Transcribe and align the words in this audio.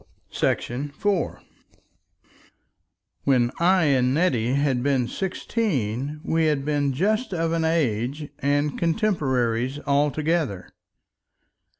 §4 0.95 1.41
When 3.23 3.51
I 3.59 3.83
and 3.83 4.15
Nettie 4.15 4.53
had 4.55 4.81
been 4.81 5.07
sixteen 5.07 6.19
we 6.23 6.45
had 6.47 6.65
been 6.65 6.91
just 6.91 7.35
of 7.35 7.51
an 7.51 7.63
age 7.63 8.27
and 8.39 8.79
contemporaries 8.79 9.77
altogether. 9.85 10.69